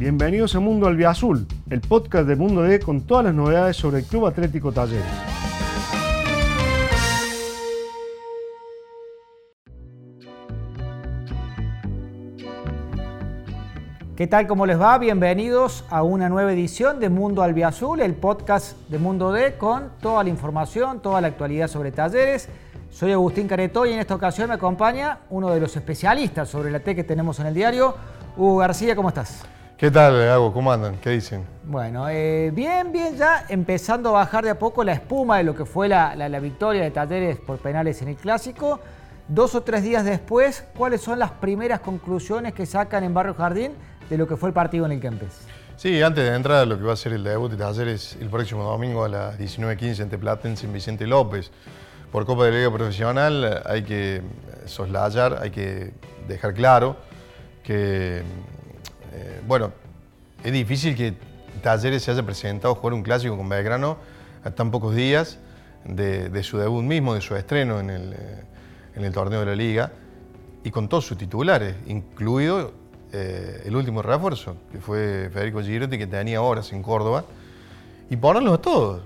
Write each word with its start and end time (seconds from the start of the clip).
Bienvenidos 0.00 0.54
a 0.54 0.60
Mundo 0.60 0.86
Albiazul, 0.86 1.46
el 1.68 1.82
podcast 1.82 2.26
de 2.26 2.34
Mundo 2.34 2.62
D 2.62 2.80
con 2.80 3.02
todas 3.02 3.26
las 3.26 3.34
novedades 3.34 3.76
sobre 3.76 3.98
el 3.98 4.06
Club 4.06 4.28
Atlético 4.28 4.72
Talleres. 4.72 5.04
¿Qué 14.16 14.26
tal? 14.26 14.46
¿Cómo 14.46 14.64
les 14.64 14.80
va? 14.80 14.96
Bienvenidos 14.96 15.84
a 15.90 16.02
una 16.02 16.30
nueva 16.30 16.50
edición 16.54 16.98
de 16.98 17.10
Mundo 17.10 17.42
Albiazul, 17.42 18.00
el 18.00 18.14
podcast 18.14 18.78
de 18.88 18.98
Mundo 18.98 19.32
D 19.32 19.58
con 19.58 19.90
toda 20.00 20.24
la 20.24 20.30
información, 20.30 21.02
toda 21.02 21.20
la 21.20 21.28
actualidad 21.28 21.68
sobre 21.68 21.92
talleres. 21.92 22.48
Soy 22.88 23.12
Agustín 23.12 23.46
Caretó 23.46 23.84
y 23.84 23.92
en 23.92 23.98
esta 23.98 24.14
ocasión 24.14 24.48
me 24.48 24.54
acompaña 24.54 25.18
uno 25.28 25.50
de 25.50 25.60
los 25.60 25.76
especialistas 25.76 26.48
sobre 26.48 26.70
la 26.70 26.80
T 26.80 26.96
que 26.96 27.04
tenemos 27.04 27.38
en 27.38 27.48
el 27.48 27.54
diario, 27.54 27.94
Hugo 28.38 28.56
García. 28.56 28.96
¿Cómo 28.96 29.10
estás? 29.10 29.44
¿Qué 29.80 29.90
tal, 29.90 30.20
Hago? 30.28 30.52
¿Cómo 30.52 30.70
andan? 30.70 30.96
¿Qué 30.96 31.08
dicen? 31.08 31.46
Bueno, 31.64 32.06
eh, 32.10 32.50
bien, 32.52 32.92
bien, 32.92 33.16
ya 33.16 33.46
empezando 33.48 34.10
a 34.10 34.12
bajar 34.12 34.44
de 34.44 34.50
a 34.50 34.58
poco 34.58 34.84
la 34.84 34.92
espuma 34.92 35.38
de 35.38 35.44
lo 35.44 35.54
que 35.54 35.64
fue 35.64 35.88
la, 35.88 36.14
la 36.14 36.38
victoria 36.38 36.82
de 36.82 36.90
Talleres 36.90 37.38
por 37.38 37.56
penales 37.56 38.02
en 38.02 38.08
el 38.08 38.16
Clásico. 38.16 38.78
Dos 39.26 39.54
o 39.54 39.62
tres 39.62 39.82
días 39.82 40.04
después, 40.04 40.66
¿cuáles 40.76 41.00
son 41.00 41.18
las 41.18 41.30
primeras 41.30 41.80
conclusiones 41.80 42.52
que 42.52 42.66
sacan 42.66 43.04
en 43.04 43.14
Barrio 43.14 43.32
Jardín 43.32 43.72
de 44.10 44.18
lo 44.18 44.28
que 44.28 44.36
fue 44.36 44.50
el 44.50 44.52
partido 44.52 44.84
en 44.84 44.92
el 44.92 45.00
Kempes. 45.00 45.46
Sí, 45.76 46.02
antes 46.02 46.28
de 46.28 46.36
entrar 46.36 46.58
a 46.58 46.66
lo 46.66 46.76
que 46.76 46.84
va 46.84 46.92
a 46.92 46.96
ser 46.96 47.14
el 47.14 47.24
debut 47.24 47.50
de 47.50 47.56
Talleres 47.56 48.18
el 48.20 48.28
próximo 48.28 48.64
domingo 48.64 49.04
a 49.04 49.08
las 49.08 49.38
19.15 49.38 50.02
ante 50.02 50.18
Platense 50.18 50.66
en 50.66 50.74
Vicente 50.74 51.06
López. 51.06 51.50
Por 52.12 52.26
Copa 52.26 52.44
de 52.44 52.52
Liga 52.52 52.70
Profesional 52.70 53.62
hay 53.64 53.82
que 53.84 54.20
soslayar, 54.66 55.38
hay 55.40 55.50
que 55.50 55.94
dejar 56.28 56.52
claro 56.52 56.96
que, 57.62 58.22
eh, 59.12 59.40
bueno, 59.46 59.72
es 60.42 60.52
difícil 60.52 60.96
que 60.96 61.14
Talleres 61.62 62.02
se 62.02 62.10
haya 62.10 62.22
presentado 62.22 62.74
a 62.74 62.76
jugar 62.76 62.94
un 62.94 63.02
clásico 63.02 63.36
con 63.36 63.48
Belgrano 63.48 63.98
a 64.44 64.50
tan 64.50 64.70
pocos 64.70 64.94
días 64.94 65.38
de, 65.84 66.42
su 66.42 66.58
debut 66.58 66.82
mismo, 66.82 67.14
de 67.14 67.20
su 67.20 67.34
estreno 67.36 67.80
en 67.80 67.90
el, 67.90 68.12
eh, 68.12 68.44
en 68.94 69.04
el 69.04 69.12
torneo 69.12 69.40
de 69.40 69.46
la 69.46 69.54
Liga 69.54 69.92
y 70.62 70.70
con 70.70 70.88
todos 70.88 71.06
sus 71.06 71.18
titulares, 71.18 71.74
incluido 71.86 72.72
eh, 73.12 73.62
el 73.64 73.74
último 73.74 74.02
refuerzo, 74.02 74.56
que 74.70 74.78
fue 74.78 75.30
Federico 75.32 75.62
Girotti, 75.62 75.98
que 75.98 76.06
tenía 76.06 76.42
horas 76.42 76.72
en 76.72 76.82
Córdoba, 76.82 77.24
y 78.08 78.16
ponerlos 78.16 78.54
a 78.54 78.58
todos. 78.58 79.02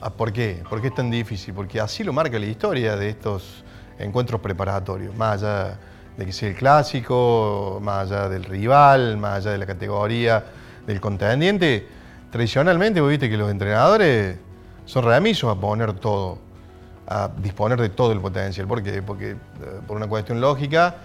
Ah, 0.00 0.10
¿Por 0.10 0.32
qué? 0.32 0.62
¿Por 0.68 0.80
qué 0.80 0.88
es 0.88 0.94
tan 0.94 1.10
difícil? 1.10 1.54
Porque 1.54 1.80
así 1.80 2.02
lo 2.02 2.12
marca 2.12 2.38
la 2.38 2.46
historia 2.46 2.96
de 2.96 3.10
estos 3.10 3.64
encuentros 3.98 4.40
preparatorios, 4.40 5.14
más 5.16 5.42
allá 5.42 5.78
de 6.16 6.26
que 6.26 6.32
sea 6.32 6.48
el 6.48 6.54
clásico, 6.54 7.80
más 7.82 8.10
allá 8.10 8.28
del 8.28 8.44
rival, 8.44 9.16
más 9.16 9.38
allá 9.38 9.52
de 9.52 9.58
la 9.58 9.66
categoría 9.66 10.44
del 10.86 11.00
contendiente. 11.00 11.86
Tradicionalmente, 12.30 13.00
vos 13.00 13.10
viste 13.10 13.28
que 13.28 13.36
los 13.36 13.50
entrenadores 13.50 14.36
son 14.84 15.04
remisos 15.04 15.56
a 15.56 15.60
poner 15.60 15.92
todo, 15.94 16.38
a 17.06 17.30
disponer 17.38 17.80
de 17.80 17.88
todo 17.88 18.12
el 18.12 18.20
potencial. 18.20 18.66
¿Por 18.66 18.82
qué? 18.82 19.02
Porque 19.02 19.30
eh, 19.32 19.36
por 19.86 19.96
una 19.96 20.06
cuestión 20.06 20.40
lógica, 20.40 20.96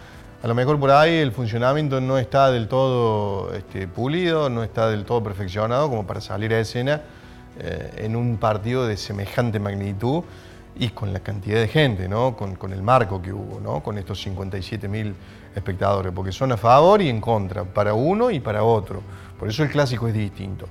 a 0.41 0.47
lo 0.47 0.55
mejor 0.55 0.79
por 0.79 0.91
ahí 0.91 1.17
el 1.17 1.31
funcionamiento 1.31 1.99
no 1.99 2.17
está 2.17 2.51
del 2.51 2.67
todo 2.67 3.53
este, 3.53 3.88
pulido, 3.88 4.49
no 4.49 4.63
está 4.63 4.89
del 4.89 5.05
todo 5.05 5.23
perfeccionado 5.23 5.89
como 5.89 6.07
para 6.07 6.21
salir 6.21 6.53
a 6.53 6.59
escena 6.59 7.01
eh, 7.59 7.94
en 7.97 8.16
un 8.16 8.38
partido 8.38 8.88
de 8.88 8.95
semejante 8.95 9.59
magnitud 9.59 10.23
y 10.80 10.89
con 10.89 11.11
la 11.11 11.19
cantidad 11.19 11.59
de 11.59 11.67
gente, 11.67 12.08
¿no? 12.08 12.35
con, 12.35 12.72
el 12.72 12.81
marco 12.81 13.22
que 13.22 13.33
hubo, 13.33 13.59
¿no? 13.59 13.83
con 13.83 13.97
estos 13.97 14.25
57.000 14.25 15.13
espectadores, 15.53 16.13
porque 16.16 16.31
son 16.31 16.53
a 16.53 16.58
favor 16.58 17.02
y 17.02 17.09
en 17.09 17.19
contra, 17.19 17.66
para 17.66 17.94
uno 17.94 18.31
y 18.31 18.39
para 18.39 18.63
otro. 18.63 19.02
Por 19.38 19.50
eso 19.50 19.63
el 19.63 19.69
clásico 19.69 20.07
es 20.07 20.13
distinto. 20.13 20.67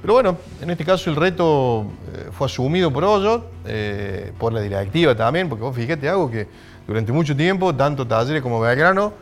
Pero 0.00 0.14
bueno, 0.14 0.38
en 0.60 0.70
este 0.70 0.86
caso 0.86 1.10
el 1.10 1.16
reto 1.16 1.86
eh, 2.14 2.28
fue 2.32 2.46
asumido 2.46 2.90
por 2.90 3.04
Hoyos, 3.04 3.42
eh, 3.66 4.32
por 4.38 4.54
la 4.54 4.60
directiva 4.60 5.14
también, 5.14 5.50
porque 5.50 5.64
vos 5.64 5.76
fíjate 5.76 6.08
algo 6.08 6.30
que 6.30 6.48
durante 6.86 7.12
mucho 7.12 7.36
tiempo, 7.36 7.74
tanto 7.74 8.06
Talleres 8.06 8.42
como 8.42 8.58
Belgrano, 8.60 9.12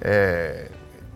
eh, 0.00 0.70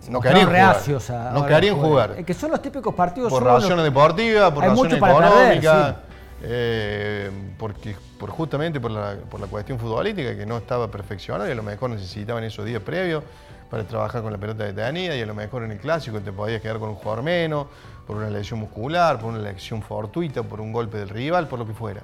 no 0.08 0.20
querían 0.20 0.46
jugar. 0.46 1.32
no 1.32 1.46
querían 1.46 1.76
jugar. 1.76 2.25
que 2.25 2.34
son 2.34 2.50
los 2.50 2.60
típicos 2.62 2.92
partidos. 2.94 3.30
Por 3.30 3.44
razones 3.44 3.84
deportivas, 3.84 4.50
por 4.50 4.64
razones 4.64 4.94
económicas, 4.94 5.94
eh, 6.43 7.31
porque, 7.59 7.97
por 8.19 8.31
justamente 8.31 8.81
por 8.81 8.91
la, 8.91 9.16
por 9.31 9.41
la 9.41 9.47
cuestión 9.47 9.78
futbolística 9.78 10.37
que 10.37 10.47
no 10.47 10.59
estaba 10.59 10.91
perfeccionada 10.91 11.49
y 11.49 11.53
a 11.53 11.54
lo 11.54 11.62
mejor 11.62 11.91
necesitaban 11.91 12.44
esos 12.44 12.65
días 12.65 12.82
previos 12.82 13.25
para 13.71 13.84
trabajar 13.84 14.22
con 14.22 14.32
la 14.32 14.38
pelota 14.38 14.65
de 14.65 14.72
tetanía 14.72 15.16
y 15.16 15.21
a 15.21 15.26
lo 15.26 15.34
mejor 15.34 15.65
en 15.65 15.72
el 15.72 15.78
clásico 15.78 16.21
te 16.21 16.32
podías 16.32 16.62
quedar 16.62 16.78
con 16.78 16.91
un 16.91 16.94
jugador 16.94 17.22
menos, 17.22 17.66
por 18.06 18.16
una 18.16 18.31
lesión 18.31 18.60
muscular, 18.60 19.19
por 19.21 19.31
una 19.31 19.41
lesión 19.41 19.82
fortuita, 19.82 20.43
por 20.43 20.60
un 20.60 20.72
golpe 20.72 20.99
del 20.99 21.09
rival, 21.10 21.49
por 21.49 21.59
lo 21.59 21.66
que 21.66 21.75
fuera. 21.75 22.03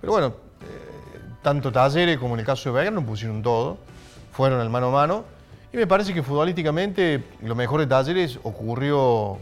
Pero 0.00 0.12
bueno, 0.12 0.34
tanto 1.42 1.72
Talleres 1.72 2.18
como 2.18 2.34
en 2.34 2.40
el 2.40 2.46
caso 2.46 2.70
de 2.70 2.76
Belgrano 2.76 3.04
pusieron 3.04 3.42
todo, 3.42 3.78
fueron 4.32 4.60
al 4.60 4.70
mano 4.70 4.88
a 4.88 4.90
mano. 4.92 5.24
Y 5.72 5.76
me 5.76 5.86
parece 5.86 6.14
que 6.14 6.22
futbolísticamente 6.22 7.24
lo 7.42 7.54
mejor 7.54 7.80
de 7.80 7.86
Talleres 7.86 8.38
ocurrió 8.42 9.38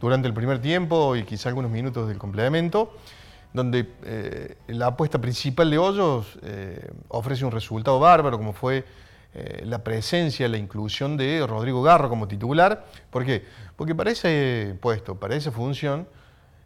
durante 0.00 0.28
el 0.28 0.34
primer 0.34 0.60
tiempo 0.60 1.16
y 1.16 1.24
quizá 1.24 1.48
algunos 1.48 1.70
minutos 1.70 2.08
del 2.08 2.18
complemento, 2.18 2.94
donde 3.52 3.88
eh, 4.04 4.56
la 4.68 4.88
apuesta 4.88 5.20
principal 5.20 5.70
de 5.70 5.78
Hoyos 5.78 6.38
eh, 6.42 6.90
ofrece 7.08 7.44
un 7.44 7.50
resultado 7.50 7.98
bárbaro, 7.98 8.38
como 8.38 8.52
fue 8.52 8.84
eh, 9.34 9.62
la 9.64 9.82
presencia, 9.82 10.48
la 10.48 10.56
inclusión 10.56 11.16
de 11.16 11.44
Rodrigo 11.46 11.82
Garro 11.82 12.08
como 12.08 12.28
titular. 12.28 12.84
¿Por 13.10 13.24
qué? 13.24 13.44
Porque 13.76 13.94
para 13.94 14.10
ese 14.10 14.76
puesto, 14.80 15.16
para 15.16 15.34
esa 15.34 15.50
función, 15.50 16.06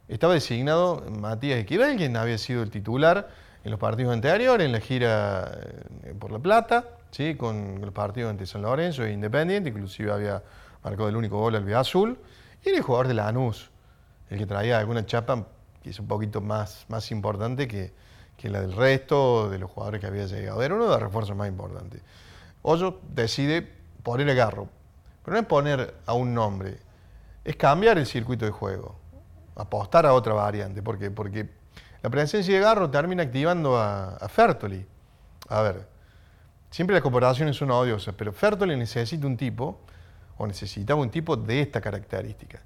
estaba 0.08 0.34
designado 0.34 1.02
Matías 1.10 1.58
Equivel, 1.58 1.96
quien 1.96 2.16
había 2.16 2.36
sido 2.36 2.62
el 2.62 2.70
titular 2.70 3.28
en 3.64 3.70
los 3.70 3.80
partidos 3.80 4.12
anteriores, 4.12 4.66
en 4.66 4.72
la 4.72 4.80
gira 4.80 5.58
por 6.18 6.30
La 6.30 6.38
Plata, 6.38 6.84
¿sí? 7.10 7.34
con 7.34 7.80
los 7.80 7.92
partidos 7.92 8.28
ante 8.28 8.44
San 8.44 8.60
Lorenzo 8.60 9.04
e 9.04 9.12
Independiente, 9.12 9.70
inclusive 9.70 10.12
había 10.12 10.42
marcado 10.82 11.08
el 11.08 11.16
único 11.16 11.38
gol 11.38 11.56
al 11.56 11.74
azul, 11.74 12.18
y 12.62 12.68
el 12.68 12.82
jugador 12.82 13.08
de 13.08 13.14
Lanús, 13.14 13.70
el 14.28 14.36
que 14.38 14.44
traía 14.44 14.78
alguna 14.78 15.06
chapa 15.06 15.46
que 15.84 15.90
es 15.90 16.00
un 16.00 16.08
poquito 16.08 16.40
más, 16.40 16.86
más 16.88 17.10
importante 17.10 17.68
que, 17.68 17.92
que 18.38 18.48
la 18.48 18.62
del 18.62 18.72
resto 18.72 19.50
de 19.50 19.58
los 19.58 19.70
jugadores 19.70 20.00
que 20.00 20.06
había 20.06 20.24
llegado. 20.24 20.62
Era 20.62 20.74
uno 20.74 20.84
de 20.84 20.90
los 20.90 21.00
refuerzos 21.00 21.36
más 21.36 21.46
importantes. 21.46 22.00
Hoyo 22.62 22.98
decide 23.10 23.70
poner 24.02 24.26
el 24.26 24.34
garro, 24.34 24.68
pero 25.22 25.34
no 25.34 25.40
es 25.42 25.46
poner 25.46 25.94
a 26.06 26.14
un 26.14 26.32
nombre, 26.32 26.78
es 27.44 27.56
cambiar 27.56 27.98
el 27.98 28.06
circuito 28.06 28.46
de 28.46 28.50
juego, 28.50 28.96
apostar 29.54 30.06
a 30.06 30.14
otra 30.14 30.32
variante. 30.32 30.82
¿Por 30.82 30.98
qué? 30.98 31.10
Porque 31.10 31.50
la 32.02 32.08
presencia 32.08 32.54
de 32.54 32.60
Garro 32.60 32.90
termina 32.90 33.22
activando 33.22 33.76
a, 33.76 34.18
Fertoli. 34.28 34.86
A 35.48 35.60
ver, 35.60 35.86
siempre 36.70 36.94
las 36.94 37.02
comparaciones 37.02 37.56
son 37.56 37.70
odiosas, 37.70 38.14
pero 38.16 38.32
Fertoli 38.32 38.76
necesita 38.76 39.26
un 39.26 39.36
tipo, 39.36 39.80
o 40.38 40.46
necesitaba 40.46 41.00
un 41.00 41.10
tipo 41.10 41.36
de 41.36 41.60
esta 41.60 41.82
característica. 41.82 42.60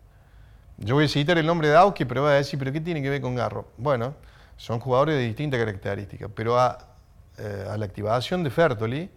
Yo 0.81 0.95
voy 0.95 1.07
a 1.07 1.09
citar 1.09 1.37
el 1.39 1.47
nombre 1.47 1.69
de 1.69 1.77
Auski, 1.77 2.05
pero 2.05 2.23
voy 2.23 2.31
a 2.31 2.35
decir, 2.35 2.57
¿pero 2.57 2.71
qué 2.71 2.81
tiene 2.81 3.03
que 3.03 3.11
ver 3.11 3.21
con 3.21 3.35
Garro? 3.35 3.67
Bueno, 3.79 4.15
son 4.57 4.79
jugadores 4.79 5.17
de 5.17 5.23
distintas 5.23 5.59
características, 5.59 6.31
pero 6.33 6.57
a, 6.57 6.79
eh, 7.37 7.67
la 7.77 7.85
activación 7.85 8.45
de 8.45 8.51
Fertoli 8.51 9.11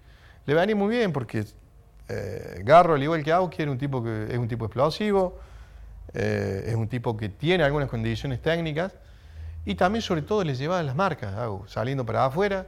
le 0.47 0.53
va 0.55 0.61
a 0.61 0.65
ir 0.65 0.75
muy 0.75 0.89
bien 0.89 1.13
porque 1.13 1.45
eh, 2.09 2.61
Garro, 2.63 2.95
al 2.95 3.03
igual 3.03 3.23
que 3.23 3.31
Auski, 3.31 3.61
un 3.61 3.77
tipo 3.77 4.03
que, 4.03 4.25
es 4.31 4.37
un 4.39 4.47
tipo 4.47 4.65
explosivo, 4.65 5.39
eh, 6.15 6.63
es 6.65 6.75
un 6.75 6.87
tipo 6.87 7.15
que 7.15 7.29
tiene 7.29 7.63
algunas 7.63 7.89
condiciones 7.89 8.41
técnicas, 8.41 8.95
y 9.63 9.75
también, 9.75 10.01
sobre 10.01 10.23
todo, 10.23 10.43
les 10.43 10.57
llevaba 10.57 10.81
las 10.81 10.95
marcas, 10.95 11.35
saliendo 11.67 12.03
para 12.03 12.25
afuera, 12.25 12.65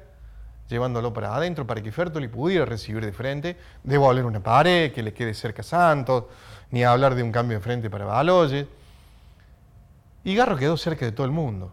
llevándolo 0.70 1.12
para 1.12 1.36
adentro 1.36 1.66
para 1.66 1.82
que 1.82 1.92
Fertoli 1.92 2.28
pudiera 2.28 2.66
recibir 2.66 3.04
de 3.04 3.12
frente, 3.12 3.58
devolver 3.84 4.24
una 4.24 4.40
pared, 4.40 4.92
que 4.92 5.02
le 5.02 5.16
quede 5.16 5.34
cerca 5.34 5.64
a 5.64 5.66
Santos, 5.66 6.26
ni 6.70 6.84
hablar 6.84 7.16
de 7.16 7.24
un 7.24 7.32
cambio 7.32 7.58
de 7.58 7.64
frente 7.64 7.90
para 7.90 8.06
Baloyes. 8.06 8.68
Y 10.24 10.36
Garro 10.36 10.58
quedó 10.58 10.78
cerca 10.78 11.06
de 11.06 11.12
todo 11.12 11.26
el 11.26 11.32
mundo. 11.32 11.72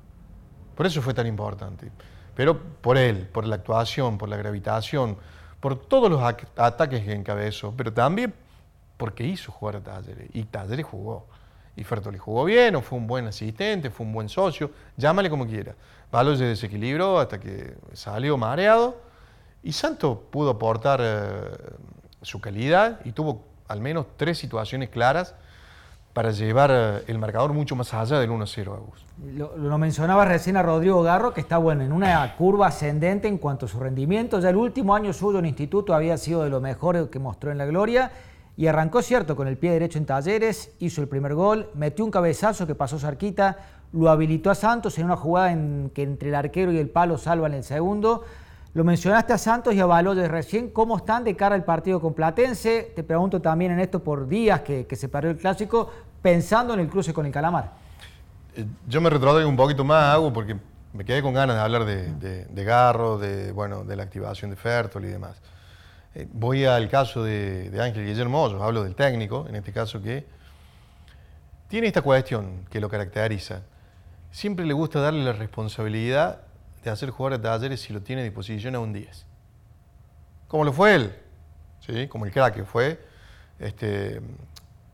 Por 0.75 0.87
eso 0.87 1.03
fue 1.03 1.15
tan 1.15 1.27
importante. 1.27 1.91
Pero 2.35 2.59
por 2.59 2.97
él, 2.97 3.29
por 3.29 3.47
la 3.47 3.57
actuación, 3.57 4.19
por 4.19 4.29
la 4.29 4.37
gravitación, 4.37 5.17
por 5.61 5.77
todos 5.77 6.11
los 6.11 6.23
ataques 6.23 7.05
que 7.05 7.13
encabezó, 7.13 7.75
pero 7.77 7.93
también 7.93 8.33
porque 8.97 9.25
hizo 9.25 9.53
jugar 9.53 9.77
a 9.77 9.81
Talleres. 9.81 10.29
Y 10.33 10.45
Talleres 10.45 10.87
jugó. 10.87 11.27
Y 11.77 11.85
Fertoli 11.85 12.19
jugó 12.19 12.45
bien, 12.45 12.77
o 12.77 12.83
fue 12.83 12.99
un 12.99 13.07
buen 13.07 13.27
asistente, 13.27 13.91
fue 13.91 14.05
un 14.05 14.13
buen 14.13 14.29
socio, 14.29 14.71
llámale 14.97 15.31
como 15.31 15.47
quiera. 15.47 15.75
Balo 16.11 16.37
se 16.37 16.45
desequilibró 16.45 17.19
hasta 17.19 17.39
que 17.39 17.77
salió 17.93 18.37
mareado 18.37 19.01
y 19.63 19.73
Santos 19.73 20.19
pudo 20.31 20.51
aportar 20.51 21.01
eh, 21.03 21.41
su 22.23 22.41
calidad 22.41 23.01
y 23.05 23.13
tuvo 23.13 23.45
al 23.69 23.81
menos 23.81 24.07
tres 24.17 24.39
situaciones 24.39 24.89
claras 24.89 25.35
para 26.13 26.31
llevar 26.33 26.71
eh, 26.73 27.05
el 27.07 27.19
marcador 27.19 27.53
mucho 27.53 27.77
más 27.77 27.95
allá 27.95 28.19
del 28.19 28.31
1-0, 28.31 28.67
Augusto. 28.69 29.07
Lo, 29.35 29.57
lo, 29.57 29.79
mencionaba 29.79 30.25
recién 30.25 30.57
a 30.57 30.63
Rodrigo 30.63 31.03
Garro, 31.03 31.33
que 31.33 31.41
está 31.41 31.59
bueno 31.59 31.83
en 31.85 31.93
una 31.93 32.35
curva 32.37 32.69
ascendente 32.69 33.29
en 33.29 33.39
cuanto 33.39 33.67
a 33.67 33.69
su 33.69 33.79
rendimiento. 33.79 34.41
Ya 34.41 34.51
el 34.51 34.57
último 34.57 34.95
año 34.95 35.13
suyo 35.13 35.39
en 35.39 35.47
instituto 35.47 35.95
había 35.95 36.17
sido 36.19 36.43
de 36.43 36.51
lo 36.51 36.61
mejor 36.61 37.11
que 37.11 37.19
mostró 37.19 37.53
en 37.53 37.59
la 37.59 37.67
gloria 37.67 38.11
y 38.57 38.67
arrancó 38.67 39.01
cierto 39.01 39.37
con 39.37 39.49
el 39.49 39.57
pie 39.57 39.71
derecho 39.71 39.99
en 39.99 40.05
Talleres, 40.05 40.73
hizo 40.81 41.01
el 41.01 41.09
primer 41.09 41.35
gol, 41.35 41.71
metió 41.75 42.05
un 42.05 42.11
cabezazo 42.11 42.67
que 42.67 42.75
pasó 42.75 42.99
cerquita, 42.99 43.57
lo 43.93 44.11
habilitó 44.11 44.51
a 44.51 44.55
Santos 44.55 44.99
en 44.99 45.07
una 45.07 45.17
jugada 45.17 45.53
en 45.53 45.91
que 45.95 46.03
entre 46.03 46.29
el 46.29 46.35
arquero 46.35 46.71
y 46.71 46.79
el 46.79 46.91
palo 46.91 47.17
salvan 47.17 47.55
el 47.55 47.65
segundo. 47.65 48.23
Lo 48.73 48.85
mencionaste 48.85 49.33
a 49.33 49.39
Santos 49.39 49.75
y 49.75 49.81
a 49.81 49.87
Baloyes 49.87 50.29
recién, 50.29 50.71
¿cómo 50.71 50.97
están 50.97 51.25
de 51.25 51.35
cara 51.35 51.57
al 51.57 51.65
partido 51.65 52.01
con 52.01 52.15
Platense? 52.15 52.93
Te 52.95 53.03
pregunto 53.03 53.41
también 53.41 53.73
en 53.73 53.81
esto 53.81 53.99
por 54.01 54.29
días 54.29 54.61
que, 54.61 54.87
se 54.95 55.09
perdió 55.09 55.33
el 55.33 55.39
clásico, 55.39 55.91
pensando 56.23 56.75
en 56.75 56.81
el 56.81 56.89
cruce 56.89 57.13
con 57.13 57.27
el 57.27 57.33
Calamar. 57.33 57.73
Eh, 58.55 58.65
yo 58.87 59.01
me 59.01 59.11
retraigo 59.11 59.49
un 59.49 59.57
poquito 59.57 59.85
más, 59.85 60.15
hago 60.15 60.33
porque 60.33 60.57
me 60.93 61.05
quedé 61.05 61.21
con 61.21 61.35
ganas 61.35 61.57
de 61.57 61.63
hablar 61.63 61.85
de, 61.85 62.65
Garro, 62.65 63.19
de, 63.19 63.51
bueno, 63.51 63.83
de 63.85 63.97
la 63.97 64.05
activación 64.05 64.51
de 64.51 64.57
Fertol 64.57 65.05
y 65.05 65.09
demás. 65.09 65.37
Eh, 66.15 66.29
voy 66.33 66.65
al 66.65 66.89
caso 66.89 67.25
de, 67.25 67.77
Ángel 67.81 68.07
Guillermo 68.07 68.45
hablo 68.63 68.85
del 68.85 68.95
técnico, 68.95 69.47
en 69.49 69.57
este 69.57 69.73
caso 69.73 70.01
que 70.01 70.27
tiene 71.67 71.89
esta 71.89 72.03
cuestión 72.03 72.67
que 72.71 72.79
lo 72.81 72.89
caracteriza. 72.89 73.63
Siempre 74.31 74.65
le 74.65 74.75
gusta 74.75 75.01
darle 75.01 75.25
la 75.25 75.33
responsabilidad 75.33 76.43
de 76.83 76.91
hacer 76.91 77.11
jugar 77.11 77.35
a 77.35 77.41
talleres 77.41 77.81
si 77.81 77.93
lo 77.93 78.01
tiene 78.01 78.23
a 78.23 78.25
disposición 78.25 78.75
a 78.75 78.81
un 78.81 78.93
10. 78.93 79.27
Como 80.49 80.65
lo 80.65 80.73
fue 80.73 80.95
él, 80.95 81.17
¿sí? 81.81 82.09
como 82.09 82.27
el 82.27 82.33
crack 82.33 82.55
que 82.55 82.65
fue. 82.65 83.01
Este, 83.59 84.21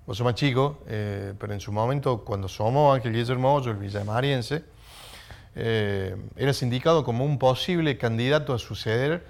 vos 0.07 0.17
sos 0.17 0.25
más 0.25 0.35
chico, 0.35 0.83
eh, 0.87 1.35
pero 1.39 1.53
en 1.55 1.61
su 1.61 1.73
momento, 1.73 2.25
cuando 2.25 2.49
somos 2.49 2.95
Ángel 2.95 3.13
Guillermo 3.13 3.59
el 3.65 3.77
villamariense, 3.77 4.65
eh, 5.55 6.17
era 6.37 6.53
sindicado 6.53 7.05
como 7.05 7.25
un 7.25 7.39
posible 7.39 7.97
candidato 7.97 8.53
a 8.53 8.59
suceder 8.59 9.25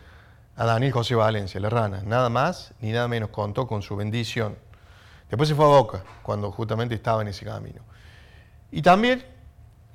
a 0.56 0.64
Daniel 0.64 0.92
José 0.92 1.14
Valencia, 1.14 1.60
la 1.60 1.70
rana. 1.70 2.02
Nada 2.04 2.30
más 2.30 2.72
ni 2.80 2.90
nada 2.90 3.06
menos 3.08 3.28
contó 3.30 3.66
con 3.66 3.82
su 3.82 3.94
bendición. 3.94 4.56
Después 5.28 5.48
se 5.48 5.54
fue 5.54 5.66
a 5.66 5.68
Boca, 5.68 6.02
cuando 6.22 6.50
justamente 6.50 6.94
estaba 6.94 7.22
en 7.22 7.28
ese 7.28 7.44
camino. 7.44 7.82
Y 8.72 8.82
también 8.82 9.24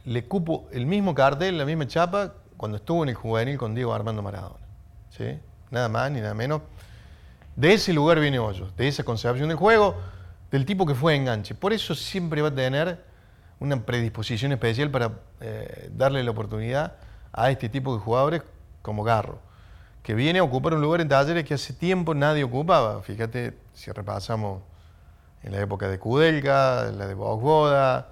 le 0.05 0.25
cupo 0.25 0.67
el 0.71 0.85
mismo 0.85 1.13
cartel, 1.13 1.57
la 1.57 1.65
misma 1.65 1.87
chapa, 1.87 2.33
cuando 2.61 2.77
estuvo 2.77 3.01
en 3.01 3.09
el 3.09 3.15
juvenil 3.15 3.57
con 3.57 3.73
Diego 3.73 3.91
Armando 3.91 4.21
Maradona. 4.21 4.63
¿Sí? 5.09 5.39
Nada 5.71 5.89
más 5.89 6.11
ni 6.11 6.21
nada 6.21 6.35
menos. 6.35 6.61
De 7.55 7.73
ese 7.73 7.91
lugar 7.91 8.19
viene 8.19 8.37
Hoyos, 8.37 8.75
de 8.77 8.87
esa 8.87 9.03
concepción 9.03 9.49
del 9.49 9.57
juego, 9.57 9.95
del 10.51 10.63
tipo 10.63 10.85
que 10.85 10.93
fue 10.93 11.15
enganche. 11.15 11.55
Por 11.55 11.73
eso 11.73 11.95
siempre 11.95 12.39
va 12.43 12.49
a 12.49 12.53
tener 12.53 13.03
una 13.59 13.83
predisposición 13.83 14.51
especial 14.51 14.91
para 14.91 15.11
eh, 15.39 15.89
darle 15.91 16.23
la 16.23 16.29
oportunidad 16.29 16.97
a 17.33 17.49
este 17.49 17.67
tipo 17.67 17.95
de 17.95 17.99
jugadores 17.99 18.43
como 18.83 19.03
Garro 19.03 19.39
que 20.03 20.13
viene 20.13 20.37
a 20.37 20.43
ocupar 20.43 20.75
un 20.75 20.81
lugar 20.81 21.01
en 21.01 21.07
talleres 21.07 21.43
que 21.43 21.55
hace 21.55 21.73
tiempo 21.73 22.13
nadie 22.13 22.43
ocupaba. 22.43 23.01
Fíjate, 23.01 23.57
si 23.73 23.91
repasamos 23.91 24.61
en 25.41 25.51
la 25.51 25.61
época 25.61 25.87
de 25.87 25.97
Kudelka, 25.97 26.91
la 26.91 27.07
de 27.07 27.15
Bogboda, 27.15 28.09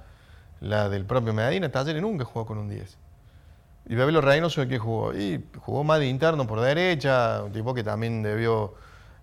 la 0.59 0.89
del 0.89 1.05
propio 1.05 1.33
Medina, 1.33 1.71
Talleres 1.71 2.01
nunca 2.01 2.25
jugó 2.25 2.47
con 2.47 2.57
un 2.57 2.67
10. 2.67 2.97
Y 3.89 3.95
Bebelo 3.95 4.21
Reynoso, 4.21 4.61
¿de 4.61 4.67
qué 4.67 4.77
jugó? 4.77 5.15
Y 5.15 5.43
jugó 5.57 5.83
más 5.83 5.97
de 5.97 6.07
interno 6.07 6.45
por 6.45 6.61
derecha, 6.61 7.41
un 7.43 7.51
tipo 7.51 7.73
que 7.73 7.83
también 7.83 8.21
debió 8.21 8.75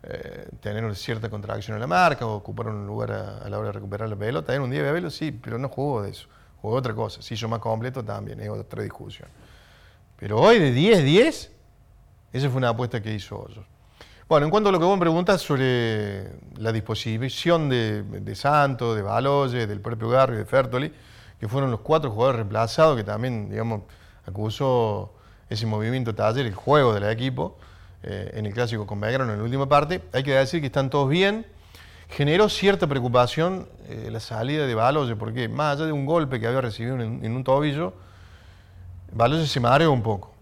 eh, 0.02 0.48
tener 0.60 0.84
una 0.84 0.96
cierta 0.96 1.30
contracción 1.30 1.76
en 1.76 1.80
la 1.80 1.86
marca, 1.86 2.26
o 2.26 2.34
ocupar 2.34 2.66
un 2.66 2.84
lugar 2.84 3.12
a, 3.12 3.48
la 3.48 3.58
hora 3.60 3.68
de 3.68 3.72
recuperar 3.74 4.08
la 4.08 4.16
pelota. 4.16 4.52
En 4.56 4.62
un 4.62 4.70
día 4.70 4.82
Bebelo 4.82 5.08
sí, 5.08 5.30
pero 5.30 5.56
no 5.56 5.68
jugó 5.68 6.02
de 6.02 6.10
eso. 6.10 6.26
Jugó 6.60 6.74
otra 6.74 6.94
cosa. 6.94 7.22
Si 7.22 7.34
hizo 7.34 7.46
más 7.46 7.60
completo 7.60 8.04
también, 8.04 8.40
es 8.40 8.48
otra 8.48 8.82
discusión. 8.82 9.28
Pero 10.18 10.40
hoy 10.40 10.58
de 10.58 10.74
10-10, 10.74 11.48
esa 12.32 12.48
fue 12.48 12.58
una 12.58 12.70
apuesta 12.70 13.00
que 13.00 13.14
hizo 13.14 13.38
Hoyos. 13.38 13.64
Bueno, 14.28 14.46
en 14.46 14.50
cuanto 14.50 14.70
a 14.70 14.72
lo 14.72 14.80
que 14.80 14.84
vos 14.84 14.96
me 14.96 15.00
preguntas 15.00 15.42
sobre 15.42 16.28
la 16.56 16.72
disposición 16.72 17.68
de, 17.68 18.34
Santos, 18.34 18.96
de 18.96 19.02
Baloye, 19.02 19.68
del 19.68 19.80
propio 19.80 20.08
Garro 20.08 20.34
de 20.34 20.44
Fertoli, 20.44 20.92
que 21.38 21.46
fueron 21.46 21.70
los 21.70 21.82
cuatro 21.82 22.10
jugadores 22.10 22.38
reemplazados 22.38 22.96
que 22.96 23.04
también, 23.04 23.48
digamos, 23.48 23.82
acusó 24.26 25.12
ese 25.48 25.66
movimiento 25.66 26.14
taller, 26.14 26.46
el 26.46 26.54
juego 26.54 26.92
del 26.92 27.04
equipo, 27.04 27.56
eh, 28.02 28.30
en 28.34 28.46
el 28.46 28.52
clásico 28.52 28.86
con 28.86 29.00
Belgrano 29.00 29.32
en 29.32 29.38
la 29.38 29.44
última 29.44 29.68
parte, 29.68 30.02
hay 30.12 30.22
que 30.22 30.32
decir 30.34 30.60
que 30.60 30.66
están 30.66 30.90
todos 30.90 31.08
bien. 31.08 31.46
Generó 32.08 32.48
cierta 32.48 32.86
preocupación 32.86 33.68
eh, 33.88 34.08
la 34.12 34.20
salida 34.20 34.66
de 34.66 34.74
Baloye, 34.74 35.16
porque 35.16 35.48
más 35.48 35.76
allá 35.76 35.86
de 35.86 35.92
un 35.92 36.06
golpe 36.06 36.38
que 36.38 36.46
había 36.46 36.60
recibido 36.60 37.00
en, 37.00 37.34
un 37.34 37.42
tobillo, 37.42 37.94
Baloye 39.12 39.46
se 39.46 39.60
mareó 39.60 39.92
un 39.92 40.02
poco. 40.02 40.32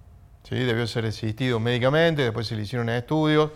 ¿sí? 0.49 0.57
debió 0.57 0.87
ser 0.87 1.07
asistido 1.07 1.59
médicamente, 1.59 2.23
después 2.23 2.47
se 2.47 2.55
le 2.55 2.63
hicieron 2.63 2.91
estudios, 2.91 3.51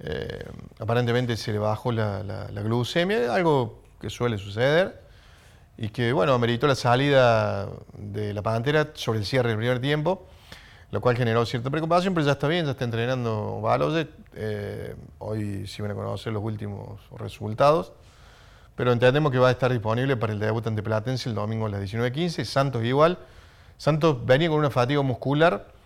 eh, 0.00 0.44
aparentemente 0.80 1.36
se 1.36 1.52
le 1.52 1.58
bajó 1.58 1.92
la, 1.92 2.22
glucemia, 2.64 3.32
algo 3.32 3.80
que 4.00 4.10
suele 4.10 4.38
suceder, 4.38 5.05
y 5.78 5.88
que 5.90 6.12
bueno, 6.12 6.32
ameritó 6.32 6.66
la 6.66 6.74
salida 6.74 7.68
de 7.96 8.32
la 8.32 8.42
Pantera 8.42 8.92
sobre 8.94 9.18
el 9.18 9.26
cierre 9.26 9.50
del 9.50 9.58
primer 9.58 9.80
tiempo, 9.80 10.26
lo 10.90 11.00
cual 11.00 11.16
generó 11.16 11.44
cierta 11.44 11.70
preocupación, 11.70 12.14
pero 12.14 12.24
ya 12.24 12.32
está 12.32 12.48
bien, 12.48 12.64
ya 12.64 12.72
está 12.72 12.84
entrenando 12.84 13.60
Baloye, 13.60 14.08
eh, 14.34 14.94
hoy 15.18 15.66
sí 15.66 15.82
van 15.82 15.90
a 15.90 15.94
los 15.94 16.26
últimos 16.26 17.00
resultados, 17.18 17.92
pero 18.74 18.92
entendemos 18.92 19.32
que 19.32 19.38
va 19.38 19.48
a 19.48 19.52
estar 19.52 19.72
disponible 19.72 20.16
para 20.16 20.32
el 20.32 20.38
debut 20.38 20.66
ante 20.66 20.82
Platense 20.82 21.28
el 21.28 21.34
domingo 21.34 21.66
a 21.66 21.68
las 21.68 21.82
19.15, 21.82 22.44
Santos 22.44 22.84
igual, 22.84 23.18
Santos 23.76 24.24
venía 24.24 24.48
con 24.48 24.58
una 24.58 24.70
fatiga 24.70 25.02
muscular, 25.02 25.76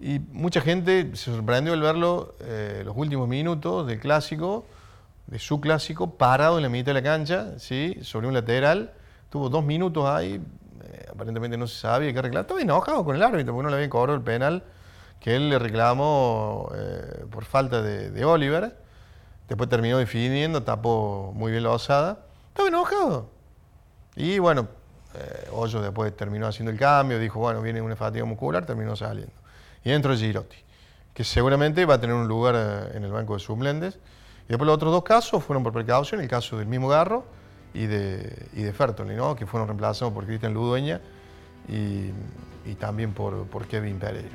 y 0.00 0.18
mucha 0.18 0.62
gente 0.62 1.10
se 1.14 1.30
sorprendió 1.30 1.74
al 1.74 1.82
verlo 1.82 2.34
eh, 2.40 2.82
los 2.86 2.96
últimos 2.96 3.28
minutos 3.28 3.86
del 3.86 4.00
clásico, 4.00 4.64
de 5.26 5.38
su 5.38 5.60
clásico, 5.60 6.14
parado 6.16 6.56
en 6.56 6.62
la 6.62 6.70
mitad 6.70 6.86
de 6.86 6.94
la 6.94 7.02
cancha, 7.02 7.58
¿sí? 7.58 7.98
sobre 8.00 8.26
un 8.26 8.32
lateral. 8.32 8.94
Tuvo 9.30 9.48
dos 9.48 9.64
minutos 9.64 10.04
ahí, 10.06 10.42
eh, 10.82 11.06
aparentemente 11.10 11.56
no 11.56 11.66
se 11.66 11.78
sabía 11.78 12.12
qué 12.12 12.18
arreglar. 12.18 12.42
Estaba 12.42 12.60
enojado 12.60 13.04
con 13.04 13.16
el 13.16 13.22
árbitro 13.22 13.54
porque 13.54 13.64
no 13.64 13.70
le 13.70 13.76
había 13.76 13.88
cobrado 13.88 14.16
el 14.16 14.22
penal 14.22 14.64
que 15.18 15.36
él 15.36 15.48
le 15.48 15.58
reclamó 15.58 16.70
eh, 16.74 17.24
por 17.30 17.44
falta 17.44 17.80
de, 17.80 18.24
Oliver. 18.24 18.76
Después 19.48 19.68
terminó 19.68 19.98
definiendo, 19.98 20.62
tapó 20.62 21.32
muy 21.34 21.52
bien 21.52 21.62
la 21.62 21.70
osada. 21.70 22.26
Estaba 22.48 22.68
enojado. 22.68 23.30
Y 24.16 24.38
bueno, 24.38 24.68
Hoyo 25.52 25.80
después 25.80 26.16
terminó 26.16 26.46
haciendo 26.46 26.70
el 26.70 26.78
cambio, 26.78 27.18
dijo, 27.18 27.40
bueno, 27.40 27.60
viene 27.62 27.80
una 27.80 27.96
fatiga 27.96 28.24
muscular, 28.24 28.64
terminó 28.64 28.94
saliendo 28.94 29.40
y 29.84 29.90
dentro 29.90 30.12
de 30.12 30.18
Girotti, 30.18 30.56
que 31.14 31.24
seguramente 31.24 31.84
va 31.86 31.94
a 31.94 32.00
tener 32.00 32.14
un 32.14 32.28
lugar 32.28 32.54
eh, 32.56 32.96
en 32.96 33.04
el 33.04 33.12
banco 33.12 33.34
de 33.34 33.40
suplentes. 33.40 33.98
Y 34.44 34.48
después 34.48 34.66
los 34.66 34.74
otros 34.74 34.92
dos 34.92 35.04
casos 35.04 35.42
fueron 35.42 35.62
por 35.62 35.72
precaución, 35.72 36.20
el 36.20 36.28
caso 36.28 36.58
del 36.58 36.66
mismo 36.66 36.88
Garro 36.88 37.24
y 37.74 37.86
de, 37.86 38.46
y 38.54 38.62
de 38.62 38.72
Fertoli, 38.72 39.14
¿no? 39.14 39.36
que 39.36 39.46
fueron 39.46 39.68
reemplazados 39.68 40.12
por 40.12 40.26
Cristian 40.26 40.54
Ludueña 40.54 41.00
y, 41.68 42.10
también 42.78 43.12
por, 43.12 43.46
por, 43.46 43.66
Kevin 43.66 43.98
Pereira. 43.98 44.28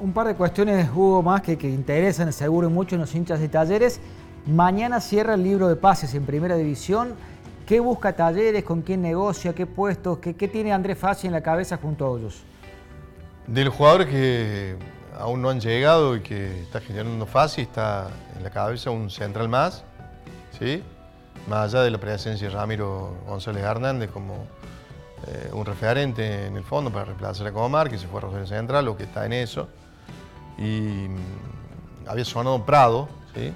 Un 0.00 0.12
par 0.12 0.28
de 0.28 0.34
cuestiones, 0.34 0.88
Hugo, 0.88 1.22
más 1.22 1.42
que, 1.42 1.58
que 1.58 1.68
interesan 1.68 2.32
seguro 2.32 2.70
mucho 2.70 2.94
en 2.94 3.00
los 3.00 3.14
hinchas 3.14 3.40
de 3.40 3.48
talleres. 3.48 4.00
Mañana 4.46 5.00
cierra 5.00 5.34
el 5.34 5.42
libro 5.42 5.68
de 5.68 5.76
pases 5.76 6.14
en 6.14 6.24
primera 6.24 6.56
división. 6.56 7.14
¿Qué 7.66 7.80
busca 7.80 8.14
Talleres? 8.14 8.64
¿Con 8.64 8.82
quién 8.82 9.02
negocia? 9.02 9.54
¿Qué 9.54 9.66
puestos? 9.66 10.18
¿Qué, 10.18 10.34
qué 10.34 10.48
tiene 10.48 10.72
Andrés 10.72 10.98
Fassi 10.98 11.28
en 11.28 11.32
la 11.32 11.42
cabeza 11.42 11.76
junto 11.76 12.12
a 12.12 12.18
ellos? 12.18 12.42
De 13.46 13.64
los 13.64 13.74
jugadores 13.74 14.08
que 14.08 14.76
aún 15.18 15.42
no 15.42 15.50
han 15.50 15.60
llegado 15.60 16.16
y 16.16 16.20
que 16.20 16.62
está 16.62 16.80
generando 16.80 17.26
fácil, 17.26 17.64
está 17.64 18.08
en 18.36 18.42
la 18.42 18.50
cabeza 18.50 18.90
un 18.90 19.10
central 19.10 19.48
más, 19.48 19.84
¿sí? 20.58 20.82
Más 21.46 21.72
allá 21.72 21.84
de 21.84 21.90
la 21.90 21.98
presencia 21.98 22.48
de 22.48 22.54
Ramiro 22.54 23.16
González 23.26 23.62
Hernández 23.62 24.10
como 24.10 24.46
eh, 25.26 25.50
un 25.52 25.64
referente 25.64 26.46
en 26.46 26.56
el 26.56 26.64
fondo 26.64 26.90
para 26.90 27.06
reemplazar 27.06 27.46
a 27.46 27.52
Comar, 27.52 27.88
que 27.88 27.98
se 27.98 28.06
fue 28.06 28.18
a 28.18 28.22
Rosario 28.22 28.46
Central 28.46 28.88
o 28.88 28.96
que 28.96 29.04
está 29.04 29.24
en 29.24 29.32
eso. 29.32 29.68
Y 30.58 31.08
mm, 31.08 32.08
había 32.08 32.24
sonado 32.24 32.64
Prado, 32.64 33.08
¿sí? 33.34 33.54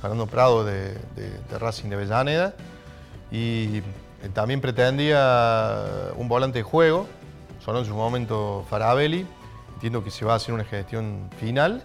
Fernando 0.00 0.26
Prado 0.26 0.64
de, 0.64 0.94
de, 1.16 1.58
Racing 1.58 1.88
de 1.88 1.96
Avellaneda. 1.96 2.54
Y 3.32 3.78
eh, 3.78 3.82
también 4.32 4.60
pretendía 4.60 6.12
un 6.16 6.28
volante 6.28 6.58
de 6.58 6.62
juego, 6.62 7.06
sonó 7.64 7.80
en 7.80 7.84
su 7.84 7.94
momento 7.94 8.64
Farabelli, 8.70 9.26
entiendo 9.74 10.04
que 10.04 10.10
se 10.10 10.24
va 10.24 10.34
a 10.34 10.36
hacer 10.36 10.54
una 10.54 10.64
gestión 10.64 11.30
final. 11.40 11.82